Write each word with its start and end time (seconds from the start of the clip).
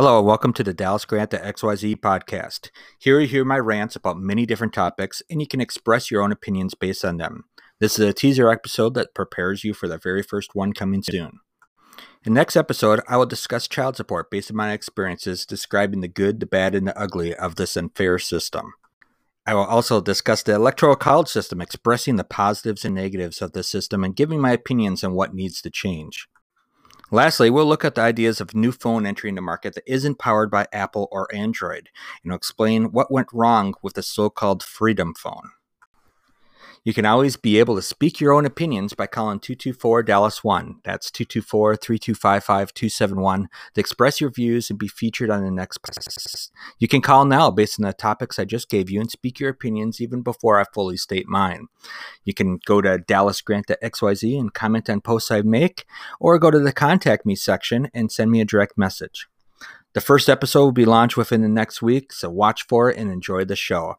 Hello, 0.00 0.16
and 0.16 0.26
welcome 0.26 0.54
to 0.54 0.64
the 0.64 0.72
Dallas 0.72 1.04
Grant 1.04 1.34
at 1.34 1.56
XYZ 1.56 1.96
podcast. 1.96 2.70
Here 2.98 3.20
you 3.20 3.26
hear 3.26 3.44
my 3.44 3.58
rants 3.58 3.94
about 3.94 4.16
many 4.16 4.46
different 4.46 4.72
topics, 4.72 5.22
and 5.28 5.42
you 5.42 5.46
can 5.46 5.60
express 5.60 6.10
your 6.10 6.22
own 6.22 6.32
opinions 6.32 6.74
based 6.74 7.04
on 7.04 7.18
them. 7.18 7.44
This 7.80 7.98
is 7.98 8.08
a 8.08 8.14
teaser 8.14 8.50
episode 8.50 8.94
that 8.94 9.14
prepares 9.14 9.62
you 9.62 9.74
for 9.74 9.88
the 9.88 9.98
very 9.98 10.22
first 10.22 10.54
one 10.54 10.72
coming 10.72 11.02
soon. 11.02 11.40
In 12.24 12.32
next 12.32 12.56
episode, 12.56 13.02
I 13.08 13.18
will 13.18 13.26
discuss 13.26 13.68
child 13.68 13.96
support 13.96 14.30
based 14.30 14.50
on 14.50 14.56
my 14.56 14.72
experiences 14.72 15.44
describing 15.44 16.00
the 16.00 16.08
good, 16.08 16.40
the 16.40 16.46
bad, 16.46 16.74
and 16.74 16.88
the 16.88 16.98
ugly 16.98 17.34
of 17.34 17.56
this 17.56 17.76
unfair 17.76 18.18
system. 18.18 18.72
I 19.46 19.52
will 19.52 19.66
also 19.66 20.00
discuss 20.00 20.42
the 20.42 20.54
electoral 20.54 20.96
college 20.96 21.28
system, 21.28 21.60
expressing 21.60 22.16
the 22.16 22.24
positives 22.24 22.86
and 22.86 22.94
negatives 22.94 23.42
of 23.42 23.52
the 23.52 23.62
system 23.62 24.02
and 24.02 24.16
giving 24.16 24.40
my 24.40 24.52
opinions 24.52 25.04
on 25.04 25.12
what 25.12 25.34
needs 25.34 25.60
to 25.60 25.68
change. 25.68 26.26
Lastly, 27.12 27.50
we'll 27.50 27.66
look 27.66 27.84
at 27.84 27.96
the 27.96 28.02
ideas 28.02 28.40
of 28.40 28.54
new 28.54 28.70
phone 28.70 29.04
entering 29.04 29.34
the 29.34 29.40
market 29.42 29.74
that 29.74 29.82
isn't 29.92 30.20
powered 30.20 30.48
by 30.48 30.66
Apple 30.72 31.08
or 31.10 31.26
Android, 31.34 31.88
and 32.22 32.32
explain 32.32 32.92
what 32.92 33.10
went 33.10 33.26
wrong 33.32 33.74
with 33.82 33.94
the 33.94 34.02
so-called 34.02 34.62
Freedom 34.62 35.12
Phone. 35.14 35.50
You 36.82 36.94
can 36.94 37.04
always 37.04 37.36
be 37.36 37.58
able 37.58 37.76
to 37.76 37.82
speak 37.82 38.20
your 38.20 38.32
own 38.32 38.46
opinions 38.46 38.94
by 38.94 39.06
calling 39.06 39.38
224 39.38 40.02
Dallas 40.02 40.42
1. 40.42 40.80
That's 40.82 41.10
224 41.10 41.76
3255 41.76 42.72
271 42.72 43.48
to 43.74 43.80
express 43.80 44.18
your 44.18 44.30
views 44.30 44.70
and 44.70 44.78
be 44.78 44.88
featured 44.88 45.28
on 45.28 45.44
the 45.44 45.50
next 45.50 45.82
podcast. 45.82 46.50
You 46.78 46.88
can 46.88 47.02
call 47.02 47.26
now 47.26 47.50
based 47.50 47.78
on 47.78 47.86
the 47.86 47.92
topics 47.92 48.38
I 48.38 48.46
just 48.46 48.70
gave 48.70 48.88
you 48.88 48.98
and 48.98 49.10
speak 49.10 49.38
your 49.38 49.50
opinions 49.50 50.00
even 50.00 50.22
before 50.22 50.58
I 50.58 50.64
fully 50.72 50.96
state 50.96 51.28
mine. 51.28 51.66
You 52.24 52.32
can 52.32 52.58
go 52.64 52.80
to 52.80 52.96
Dallas 52.96 53.42
Grant 53.42 53.70
at 53.70 53.82
XYZ 53.82 54.40
and 54.40 54.54
comment 54.54 54.88
on 54.88 55.02
posts 55.02 55.30
I 55.30 55.42
make, 55.42 55.84
or 56.18 56.38
go 56.38 56.50
to 56.50 56.58
the 56.58 56.72
contact 56.72 57.26
me 57.26 57.36
section 57.36 57.90
and 57.92 58.10
send 58.10 58.30
me 58.30 58.40
a 58.40 58.46
direct 58.46 58.78
message. 58.78 59.26
The 59.92 60.00
first 60.00 60.28
episode 60.28 60.62
will 60.62 60.72
be 60.72 60.84
launched 60.84 61.16
within 61.16 61.42
the 61.42 61.48
next 61.48 61.82
week, 61.82 62.12
so 62.12 62.30
watch 62.30 62.64
for 62.68 62.90
it 62.90 62.96
and 62.96 63.10
enjoy 63.10 63.44
the 63.44 63.56
show. 63.56 63.96